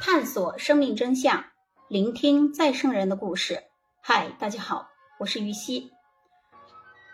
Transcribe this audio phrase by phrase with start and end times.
[0.00, 1.44] 探索生命真相，
[1.88, 3.64] 聆听再生人的故事。
[4.00, 5.90] 嗨，大家好，我是于西。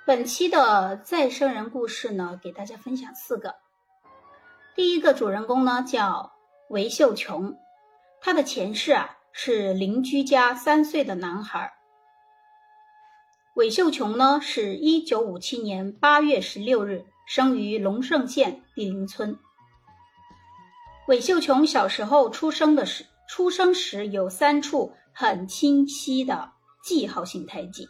[0.06, 3.54] 本期的再生人故事呢，给大家分享四个。
[4.74, 6.34] 第一个主人公呢叫
[6.68, 7.56] 韦秀琼，
[8.20, 11.72] 他的前世啊是邻居家三岁的男孩。
[13.54, 19.38] 韦秀琼呢是一九五七年八月十六日生于龙胜县地灵村。
[21.06, 27.86] 韦秀琼小时候出生的时，出生时有三处很清晰的记号性胎记，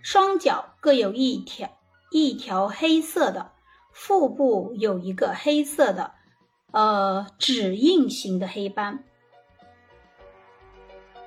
[0.00, 1.68] 双脚各有一条
[2.12, 3.50] 一条黑色的，
[3.92, 6.12] 腹部有一个黑色的，
[6.70, 9.02] 呃指印型的黑斑。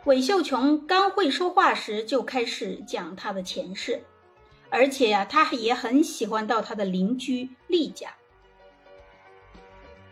[0.06, 4.04] 韦秀琼刚会说话时就开始讲她的前世，
[4.70, 8.14] 而且呀，她也很喜欢到她的邻居厉家，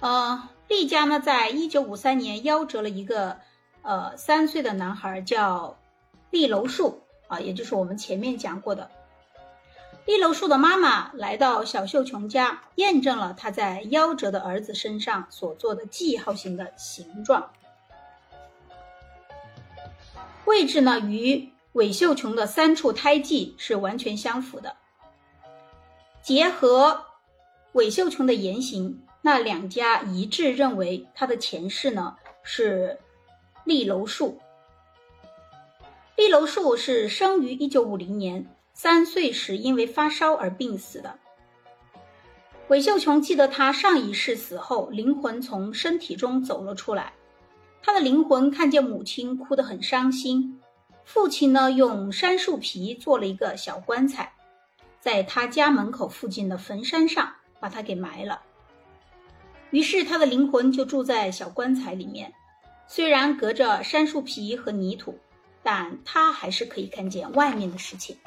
[0.02, 0.50] 呃。
[0.68, 3.38] 厉家呢，在一九五三年夭折了一个，
[3.84, 5.78] 呃，三岁的男孩，叫
[6.30, 8.92] 厉楼树啊，也就是我们前面讲过的。
[10.06, 17.52] 厉楼树的妈妈来到小秀琼家，验证了他在夭折的儿子身上所做的记号型的形状，
[20.46, 24.76] 位置呢与韦秀琼的三处胎记是完全相符的。
[26.22, 27.06] 结合
[27.72, 29.06] 韦秀琼的言行。
[29.28, 32.97] 那两家一致认为他的前世呢是
[33.66, 34.39] 立楼树。
[36.16, 41.19] 立楼树是生于一九五零年，三岁时因为发烧而病死的。
[42.69, 47.12] 韦秀琼记得他上一世死后，灵魂从身体中走了出来。
[47.84, 50.62] 他的灵魂看见母亲哭得很伤心，
[51.03, 54.31] 父亲呢用杉树皮做了一个小棺材，
[55.02, 58.44] 在他家门口附近的坟山上把他给埋了。
[59.72, 62.34] 于是他的灵魂就住在小棺材里面，
[62.88, 65.18] 虽然隔着杉树皮和泥土，
[65.62, 68.18] 但他还是可以看见外面的事情。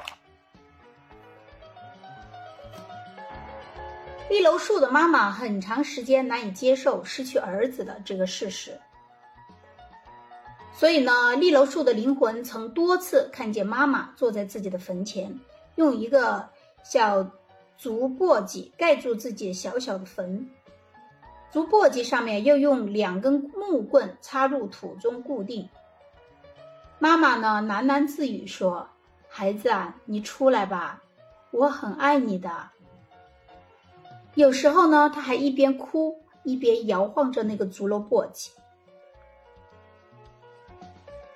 [4.29, 8.79] 立楼树的妈妈很长时间难以接受失去儿子的这个事实，
[10.73, 15.37] 所以呢，立楼树的灵魂曾多次看见妈妈坐在自己的坟前，
[15.75, 16.47] 用一个
[16.83, 17.29] 小
[17.77, 20.49] 竹簸箕盖住自己小小的坟。
[21.51, 25.67] 竹簸箕上面又用两根木棍插入土中固定。
[26.97, 28.87] 妈妈呢喃喃自语说
[29.27, 31.01] ：“孩子啊，你出来吧，
[31.51, 32.69] 我很爱你的。”
[34.35, 38.51] 有时候呢，他还一边哭一边摇晃着那个竹篓簸箕。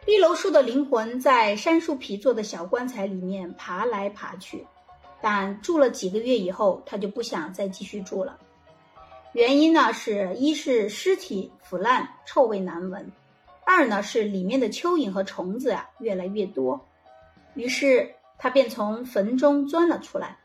[0.06, 4.66] 绿楼树的灵魂在杉树皮做的小棺材里面爬来爬去，
[5.20, 8.38] 但住了几个月以后，他就不想再继续住了。
[9.35, 13.03] 原因呢是一是尸体腐烂，臭味难闻；
[13.66, 16.79] 二呢是里面的蚯蚓和虫子啊越来越多。
[17.53, 20.38] 于是他便从坟中钻了出来。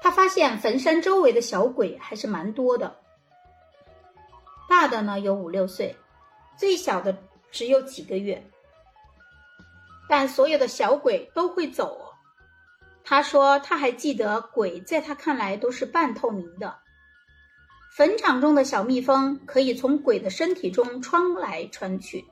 [0.00, 2.96] 他发现坟山周围的小鬼还是蛮多的，
[4.66, 5.94] 大的呢有五六岁，
[6.56, 7.14] 最小的
[7.50, 8.42] 只有几个月，
[10.08, 12.11] 但所有的小鬼都会走。
[13.04, 16.78] 他说：“他还记得鬼，在他看来都是半透明的。
[17.96, 22.24] 坟场中的小蜜蜂可以从鬼的身体中穿来穿去。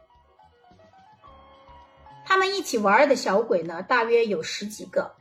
[2.24, 5.16] 他们一起玩的小鬼呢，大约有十几个，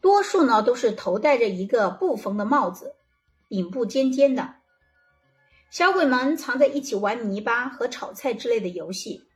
[0.00, 2.96] 多数呢都是头戴着一个布缝的帽子，
[3.48, 4.54] 顶部尖尖的。
[5.70, 9.28] 小鬼们藏在一起玩泥巴和炒菜之类的游戏，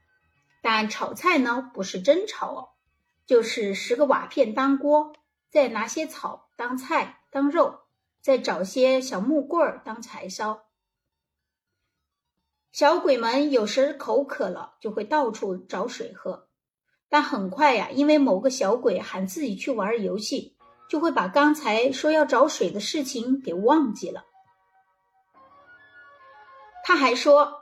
[0.62, 2.68] 但炒菜呢不是真炒哦，
[3.26, 5.12] 就是十个瓦片当锅。”
[5.52, 7.80] 再拿些草当菜当肉，
[8.22, 10.64] 再找些小木棍儿当柴烧。
[12.72, 16.48] 小鬼们有时口渴了，就会到处找水喝，
[17.10, 20.56] 但很快呀，因为某个小鬼喊自己去玩游戏，
[20.88, 24.24] 就会把刚才说要找水的事情给忘记了。
[26.82, 27.60] 他还说，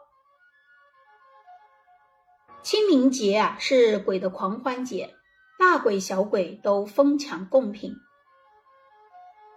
[2.62, 5.17] 清明节啊是鬼的狂欢节。
[5.61, 7.95] 大鬼小鬼都疯抢贡品，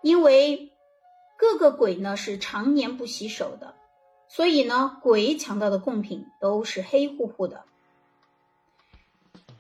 [0.02, 0.74] 因为
[1.38, 3.74] 各个鬼呢是常年不洗手的，
[4.28, 7.64] 所以呢鬼抢到的贡品都是黑乎乎的。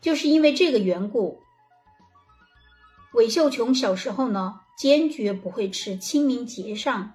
[0.01, 1.41] 就是因为这个缘故，
[3.13, 7.13] 韦秀琼小时候呢坚决不会吃清明节上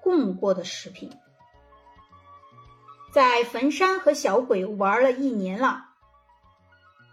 [0.00, 1.10] 供过的食品，
[3.12, 5.89] 在坟山和小鬼玩了一年了。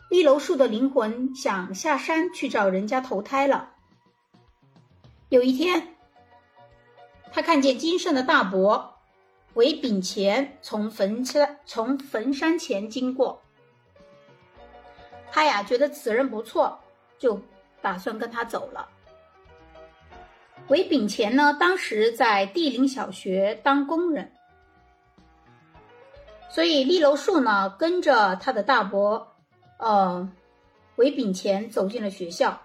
[0.09, 3.71] 立楼树的灵魂想下山去找人家投胎了。
[5.29, 5.95] 有一天，
[7.31, 8.95] 他看见金圣的大伯
[9.53, 13.41] 韦炳乾从坟山从坟山前经过，
[15.31, 16.79] 他呀觉得此人不错，
[17.17, 17.41] 就
[17.81, 18.87] 打算跟他走了。
[20.69, 24.31] 韦炳乾呢，当时在地灵小学当工人，
[26.49, 29.36] 所以利楼树呢跟着他的大伯，
[29.77, 30.29] 呃，
[30.95, 32.61] 韦炳乾走进了学校。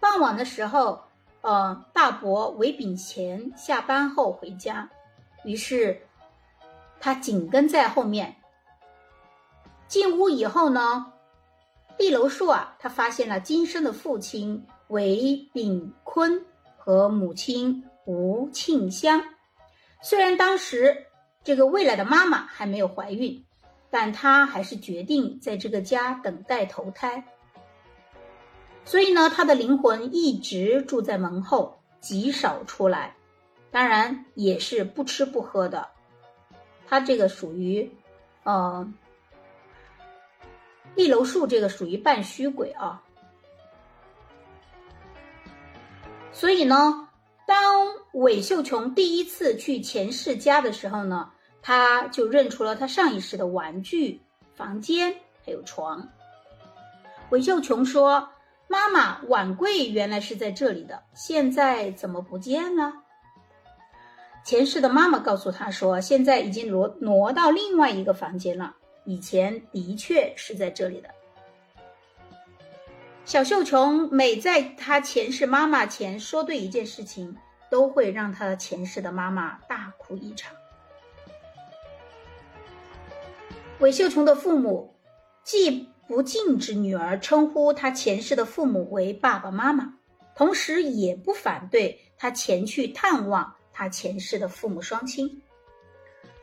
[0.00, 1.02] 傍晚的时候，
[1.40, 4.90] 呃，大伯韦炳乾下班后回家，
[5.44, 6.06] 于是
[7.00, 8.36] 他紧跟在后面。
[9.88, 11.12] 进屋以后呢，
[11.98, 16.44] 利楼树啊，他发现了今生的父亲韦炳坤。
[16.76, 19.24] 和母亲吴庆香，
[20.02, 21.06] 虽然当时
[21.42, 23.42] 这个未来的妈妈还没有怀孕，
[23.94, 27.22] 但他还是决定在这个家等待投胎。
[28.84, 33.14] 所以呢，他的灵魂一直住在门后，极少出来，
[33.70, 35.90] 当然也是不吃不喝的。
[36.88, 37.88] 他这个属于，
[38.42, 38.92] 呃，
[40.96, 43.00] 立楼树这个属于半虚鬼啊。
[46.32, 47.10] 所以呢，
[47.46, 51.30] 当韦秀琼第一次去前世家的时候呢，
[51.66, 54.20] 他就认出了他上一世的玩具、
[54.54, 55.16] 房间
[55.46, 56.06] 还有床。
[57.30, 58.28] 韦秀琼说
[58.68, 62.92] ：“妈妈，碗柜原来是在这里的，现在怎么不见了？”
[64.44, 68.74] 前世的妈妈告诉他说：“现在已经挪挪到另外一个房间了，
[69.06, 71.08] 以前的确是在这里的。”
[73.24, 77.34] 小秀琼每在她前世妈妈前说对一件事情，
[77.70, 80.54] 都会让她前世的妈妈大哭一场。
[83.80, 84.94] 韦秀琼的父母
[85.42, 89.94] 既不禁止女儿称呼她前世的父母为爸爸妈妈，
[90.34, 95.42] 同时也不反对她前去探望她前世的父母双亲，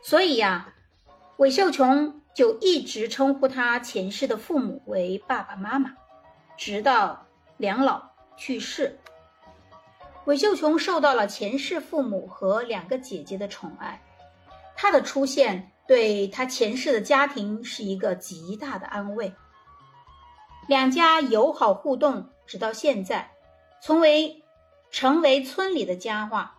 [0.03, 0.73] 所以呀，
[1.37, 5.93] 韦秀琼就一直称呼她前世的父母为爸爸妈妈。
[6.57, 7.25] 直到
[7.57, 8.03] 两老
[8.37, 8.99] 去世，
[10.25, 13.99] 韦秀琼受到了前世父母和两个姐姐的宠爱。
[14.81, 19.31] 他的出现对他前世的家庭是一个极大的安慰。
[20.67, 23.29] 两家友好互动，直到现在，
[23.79, 24.43] 从为
[24.89, 26.55] 成为村里的佳话。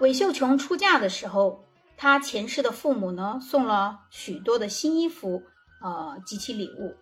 [0.00, 1.62] 韦秀琼出嫁的时候，
[1.94, 5.42] 她前世的父母呢送了许多的新衣服，
[5.82, 6.96] 呃及其礼物。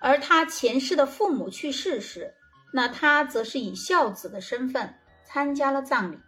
[0.00, 2.32] 而他前世的父母去世时，
[2.72, 6.20] 那他则是以孝子的身份参加了葬礼。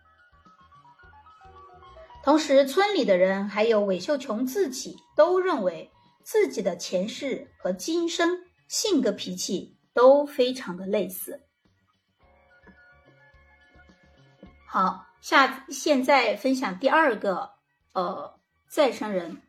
[2.27, 5.93] 同时，村里的人还有韦秀琼自己都认为
[6.25, 11.41] 自己的前世和今生性格脾气都非常的类似。
[14.67, 17.53] 好，下现在分享第二个
[17.93, 19.41] 呃再生人，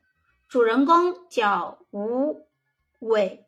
[0.47, 2.45] 主人公叫吴
[3.00, 3.47] 伟。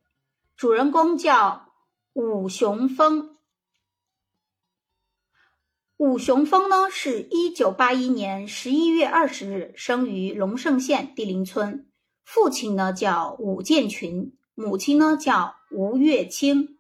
[0.58, 1.72] 主人公叫
[2.14, 3.38] 武雄峰。
[6.00, 11.90] 武雄峰呢，是一九八一年十一月二十日生于龙胜县地灵村，
[12.24, 16.78] 父亲呢叫武建群，母亲呢叫吴月清。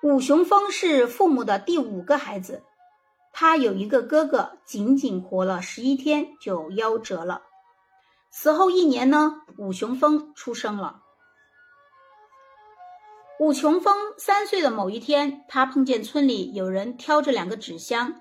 [0.00, 2.62] 武雄峰是父母的第五个孩子，
[3.32, 7.42] 他有一个哥哥，仅仅活了十一天就夭折了。
[8.30, 11.02] 死后一年呢，武雄峰出生了。
[13.42, 18.20] 武雄峰三岁的某一天，他碰见村里有人挑着两个纸箱，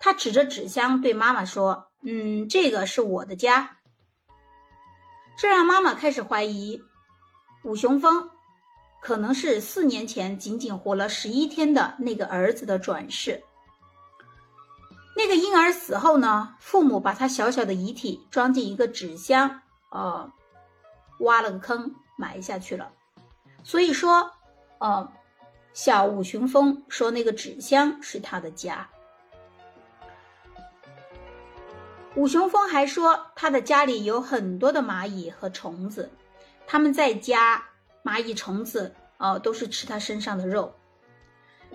[0.00, 3.76] 他指着纸箱对妈妈说：“嗯，这个是我的家。”
[5.36, 6.80] 这让妈妈开始怀疑
[7.64, 8.30] 武雄峰
[9.02, 13.42] 可能是四年前仅仅活了十一天的那个儿子的转世。
[15.14, 19.60] 那个婴儿死后呢，父母把他小小的遗体装进一个纸箱，
[19.90, 20.32] 呃，
[21.18, 22.90] 挖了个坑埋下去了。
[23.62, 24.32] 所以说。
[24.78, 25.08] 哦，
[25.72, 28.88] 小五雄峰说那个纸箱是他的家。
[32.14, 36.10] 武雄峰还说他的家里有很多的蚂蚁和虫子，
[36.66, 37.62] 他们在家
[38.02, 40.72] 蚂蚁虫子哦都是吃他身上的肉。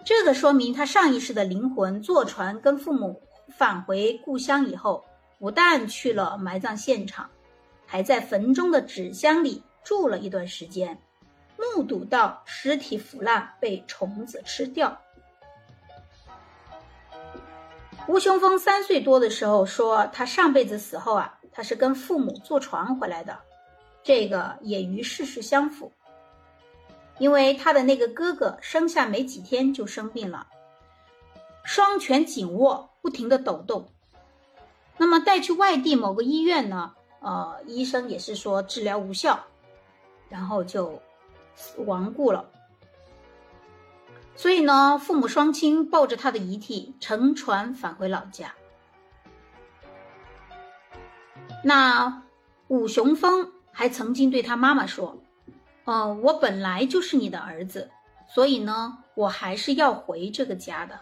[0.04, 3.22] 这个说明他上一世的灵魂坐船跟父母
[3.56, 5.06] 返回故乡以后，
[5.38, 7.30] 不但去了埋葬现场，
[7.86, 11.00] 还在坟中的纸箱里住了一段时间。
[11.76, 15.00] 目睹到尸体腐烂被虫子吃掉。
[18.08, 23.38] 吴雄峰三岁多的时候说，他上辈子死后啊，他是跟父母坐船回来的，
[24.04, 25.92] 这个也与事实相符。
[27.20, 30.48] 因为他的那个哥哥生下没几天就生病了，
[31.64, 33.88] 双拳紧握，不停的抖动。
[34.98, 39.40] 那么带去外地某个医院呢，呃，医生也是说治疗无效，
[40.30, 41.00] 然后就
[41.78, 42.50] 亡故了。
[44.36, 48.56] 所以呢，父母双亲抱着他的遗体乘船返回老家。
[51.64, 52.24] 那
[52.70, 55.22] 武雄峰还曾经对他妈妈说
[55.86, 57.92] ：“嗯，我本来就是你的儿子，
[58.28, 61.00] 所以呢，我还是要回这个家的。”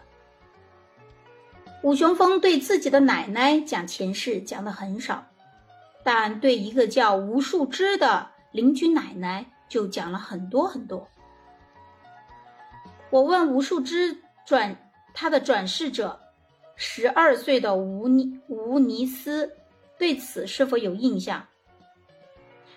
[1.81, 5.27] 武雄峰对自己的奶奶讲前世讲的很少，
[6.03, 11.07] 但对一个叫吴树枝的邻居奶奶就讲了很多很多。
[13.11, 16.19] 我问吴树枝转他的转世者，
[16.75, 19.55] 十二岁的吴尼吴尼斯
[19.97, 21.47] 对此是否有印象？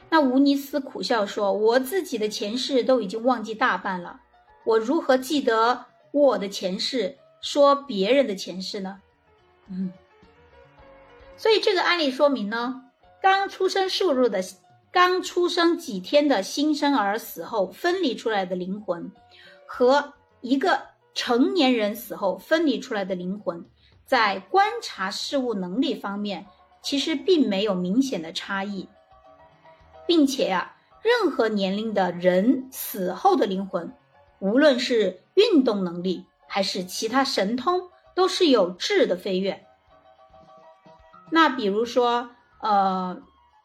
[0.09, 4.21] 那吴尼斯苦笑说：“我自己的前世都已经忘记大半了，
[4.65, 9.01] 我如何记得我的前世？”说别人的前世呢？
[9.69, 9.93] 嗯，
[11.37, 12.85] 所以这个案例说明呢，
[13.21, 14.41] 刚出生数日的、
[14.93, 19.11] 刚出生几天的新生儿死后分离出来的灵魂，
[19.67, 20.83] 和一个
[21.15, 23.65] 成年人死后分离出来的灵魂，
[24.05, 26.47] 在观察事物能力方面，
[26.83, 28.89] 其实并没有明显的差异，
[30.07, 33.95] 并且呀，任何年龄的人死后的灵魂，
[34.39, 36.27] 无论是运动能力。
[36.55, 39.65] 还是其他神通都是有质的飞跃。
[41.31, 42.29] 那比如说，
[42.61, 43.23] 呃，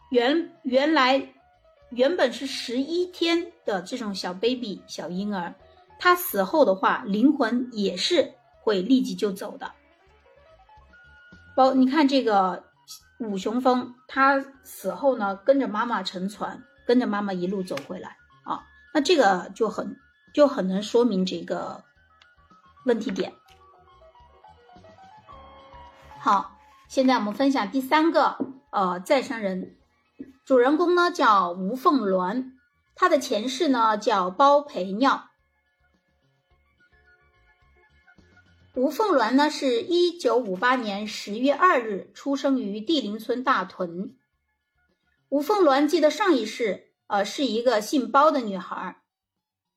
[0.09, 1.33] 原原来
[1.89, 5.55] 原本是十一天的这种小 baby 小婴儿，
[5.99, 9.71] 他死后的话，灵魂也是会立即就走的。
[11.55, 12.63] 包你看这个
[13.19, 19.97] 五雄峰，他死后呢，跟着妈妈乘船，跟着妈妈一路走回来啊，那这个就很
[20.33, 21.83] 就很能说明这个。
[22.85, 23.33] 问题点，
[26.19, 28.37] 好，现在我们分享第三个
[28.69, 29.75] 呃再生人，
[30.47, 32.53] 主人公呢叫吴凤鸾，
[32.95, 35.27] 他的前世呢叫包培尿。
[38.73, 44.15] 吴凤鸾呢是一九五八年十月二日出生于地灵村大屯。
[45.27, 49.01] 吴凤鸾记得上一世呃是一个姓包的女孩，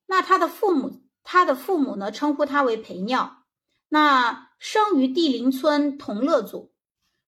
[0.07, 1.03] 那她的父母。
[1.25, 3.43] 他的父母呢，称呼他为培尿。
[3.89, 6.73] 那生于地灵村同乐组，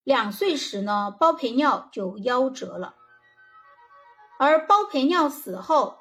[0.05, 2.95] 两岁时呢，包培尿就夭折了。
[4.43, 5.99] 而包培尿死后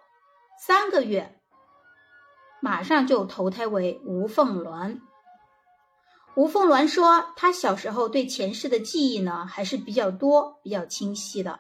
[0.57, 1.39] 三个月，
[2.59, 4.99] 马上就投胎为吴凤鸾。
[6.33, 11.59] 吴凤鸾说，他小时候对前世的记忆呢，还是比较多、比较清晰的。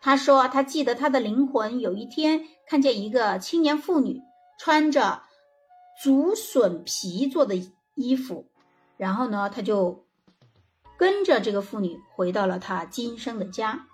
[0.00, 4.20] 他说，他记得他的灵魂有一天看见一个青年妇女
[4.56, 5.22] 穿着。
[6.00, 7.56] 竹笋皮做的
[7.96, 8.48] 衣服，
[8.96, 10.06] 然后呢，他就
[10.96, 13.88] 跟着这个妇女回到了他今生的家。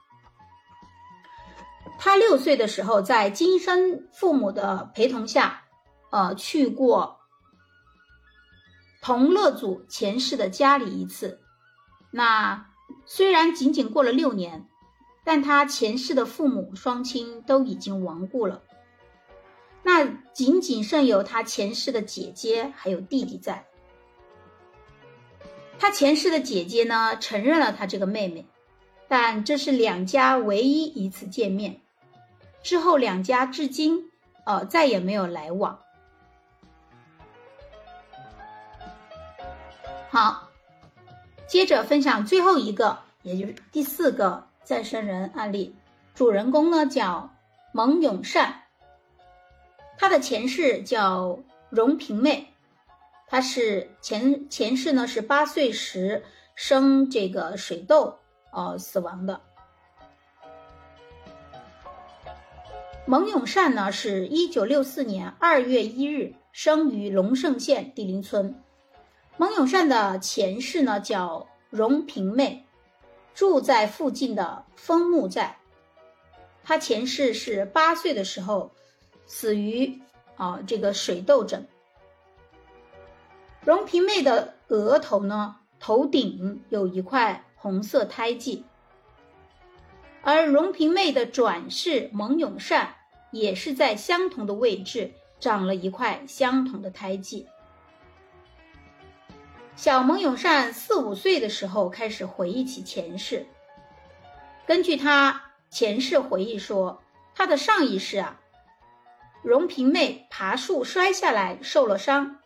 [1.99, 5.65] 他六岁的时候，在今生父母的陪同下，
[6.11, 7.21] 呃，去过
[9.01, 11.41] 同乐祖前世的家里一次。
[12.11, 12.67] 那
[13.07, 14.69] 虽然仅仅过了六年，
[15.25, 18.63] 但他前世的父母双亲都已经亡故了。
[19.83, 23.67] 那仅仅剩有他前世的姐姐还有弟弟在。
[25.79, 28.47] 他前世的姐姐呢，承认了他这个妹妹，
[29.09, 31.81] 但这是两家唯一一次见面，
[32.63, 34.11] 之后两家至今
[34.45, 35.79] 呃再也没有来往。
[40.09, 40.49] 好，
[41.47, 45.75] 接着分享最后一个，也就是第四个再生人案例，
[46.15, 47.35] 主人公呢叫
[47.73, 48.63] 蒙永善。
[49.99, 52.53] 他的前世叫荣平妹，
[53.27, 58.19] 他是前前世呢是八岁时生这个水痘
[58.55, 59.41] 呃死亡的。
[63.07, 68.63] 蒙永善呢是一九六四年二月一日生于龙胜县地灵村。
[69.37, 72.65] 蒙永善的前世呢叫荣平妹，
[73.35, 75.59] 住在附近的枫木寨。
[76.63, 78.71] 他前世是八岁的时候。
[79.27, 80.03] 死于
[80.37, 81.67] 啊这个水痘疹。
[83.63, 88.67] 荣平妹的额头呢，头顶有一块红色胎记，
[90.21, 92.97] 而荣平妹的转世蒙永善
[93.31, 97.49] 也是在相同的位置长了一块相同的胎记。
[99.77, 103.47] 小蒙永善四五岁的时候开始回忆起前世，
[104.67, 107.03] 根据他前世回忆说，
[107.35, 108.43] 他的上一世啊。
[109.43, 112.41] 荣平妹爬树摔下来受了伤，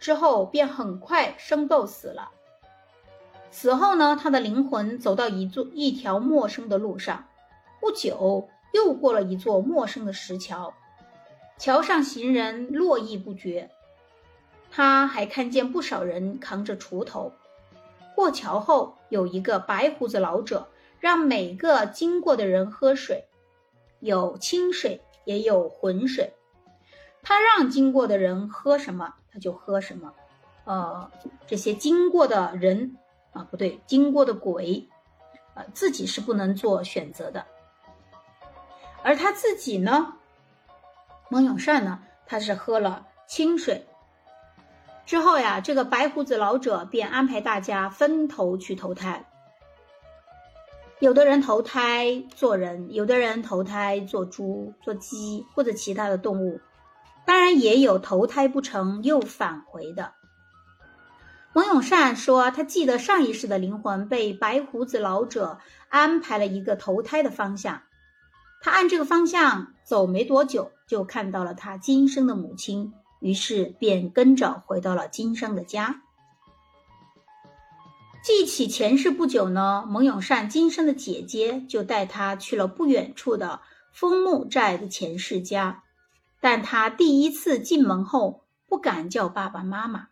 [0.00, 2.32] 之后便很快生痘死了。
[3.54, 7.28] 死后呢，他的灵魂走到一座一条陌生的路上，
[7.80, 10.74] 不久又过了一座陌生的石桥，
[11.56, 13.70] 桥上行人络绎不绝。
[14.72, 17.32] 他还看见不少人扛着锄头。
[18.16, 20.66] 过桥后，有一个白胡子老者，
[20.98, 23.24] 让每个经过的人喝水，
[24.00, 26.34] 有清水，也有浑水。
[27.22, 30.12] 他让经过的人喝什么，他就喝什么。
[30.64, 31.08] 呃，
[31.46, 32.96] 这些经过的人
[33.34, 34.88] 啊，不对，经过的鬼，
[35.54, 37.44] 呃，自己是不能做选择的。
[39.02, 40.14] 而他自己呢，
[41.28, 43.86] 蒙永善呢，他是喝了清水。
[45.04, 49.26] 之后呀，这个白胡子老者便安排大家分头去投胎。
[51.00, 56.60] 有的人投胎做人，有的人投胎做猪、做鸡或者其他的动物，
[57.26, 60.14] 当然也有投胎不成又返回的。
[61.54, 67.82] 蒙永善说，他记得上一世的灵魂被白胡子老者安排了一个投胎的方向，
[68.60, 72.92] 他按这个方向走没多久，就看到了他今生的母亲。
[73.20, 76.02] 于是便跟着回到了今生的家。
[78.22, 83.60] 记起前世不久呢，蒙永善今生的姐姐就带他去了不远处的
[83.92, 85.84] 枫木寨的前世家，
[86.40, 90.08] 但他第一次进门后不敢叫爸爸妈妈，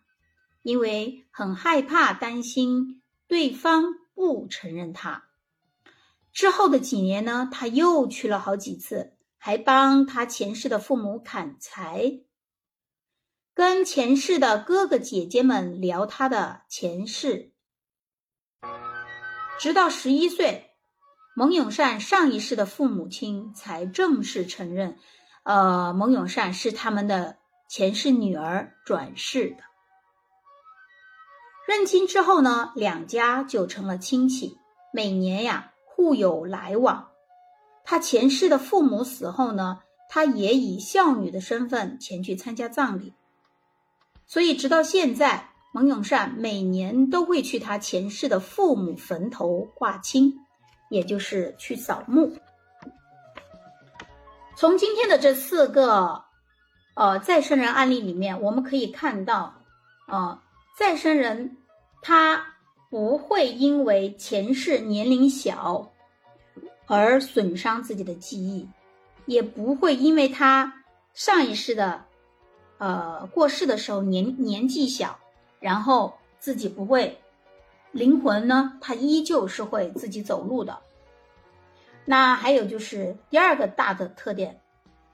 [0.63, 5.25] 因为很害怕，担心对方不承认他。
[6.31, 12.21] 之后的几年呢，他又去了好几次，还帮他前世的父母砍柴。
[13.53, 17.51] 跟前世的哥哥姐姐们聊他的前世，
[19.59, 20.71] 直到十一岁，
[21.35, 24.97] 蒙永善上一世的父母亲才正式承认，
[25.43, 27.37] 呃，蒙永善是他们的
[27.69, 29.57] 前世女儿转世的。
[31.67, 34.57] 认亲之后呢，两家就成了亲戚，
[34.91, 37.09] 每年呀互有来往。
[37.85, 43.13] 他前世的父母死后呢，他也以孝女的身份前去参加葬礼。
[44.25, 50.39] 所以，直到现在，蒙永善每年都会去他前世的父母坟头挂亲，
[50.89, 52.35] 也就是去扫墓。
[54.55, 56.23] 从今天的这四个
[56.95, 59.55] 呃再生人案例里面，我们可以看到，
[60.07, 60.39] 呃，
[60.75, 61.57] 再生人
[62.01, 62.55] 他
[62.89, 65.91] 不会因为前世年龄小
[66.85, 68.67] 而损伤自己的记忆，
[69.25, 70.83] 也不会因为他
[71.13, 72.05] 上一世的。
[72.79, 75.17] 呃，过世的时候年年纪小，
[75.61, 77.17] 然后自己不会，
[77.93, 80.77] 灵魂呢，它依旧是会自己走路的。
[82.03, 84.59] 那还有就是第二个大的特点，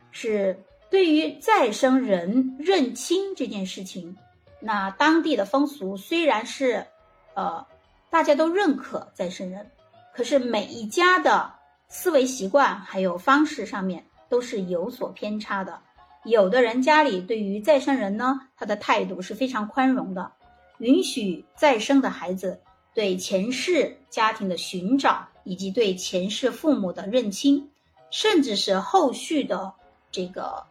[0.09, 4.17] 是对于再生人认亲这件事情，
[4.59, 6.85] 那当地的风俗虽然是，
[7.33, 7.65] 呃，
[8.09, 9.71] 大家都认可再生人，
[10.13, 11.53] 可是每一家的
[11.87, 15.79] 思维习惯还有方式上面都是有所偏差的。
[16.25, 20.33] 有的人家里对于再生人呢，他的态度是非常宽容的，
[20.79, 22.61] 允许再生的孩子
[22.93, 27.71] 对前世家庭的寻找，以及对前世父母的认亲，
[28.11, 29.73] 甚至是后续的
[30.11, 30.65] 这个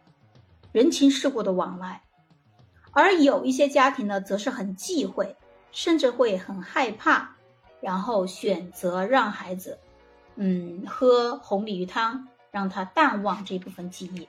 [0.71, 2.03] 人情世故的往来。
[2.91, 5.35] 而有一些家庭呢，则是很忌讳，
[5.71, 7.35] 甚至会很害怕，
[7.81, 9.79] 然后选择让孩子，
[10.35, 14.27] 嗯，喝红鲤鱼汤，让他淡忘这部分记忆。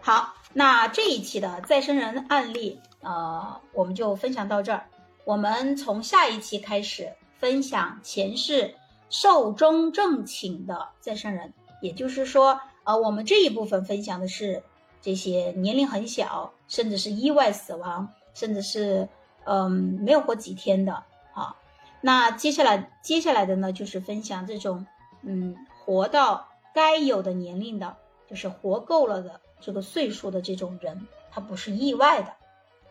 [0.00, 4.86] 好，那这一期的再生人案例，呃，我们就分享到这儿。
[5.24, 8.74] 我们从下一期开始分享前世
[9.10, 14.62] 寿终正寝的再生人，也就是说，呃，我们这一部分分享的是
[15.00, 19.08] 这些年龄很小，甚至是意外死亡，甚至是
[19.44, 21.56] 嗯没有活几天的啊。
[22.00, 24.86] 那接下来接下来的呢，就是分享这种
[25.22, 27.96] 嗯活到该有的年龄的，
[28.28, 29.40] 就是活够了的。
[29.60, 32.32] 这个岁数的这种人，他不是意外的，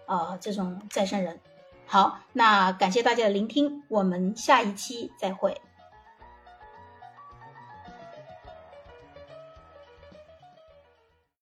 [0.06, 1.40] 啊，这种再生人。
[1.86, 5.62] 好，那感谢大家的聆听，我们下一期再会。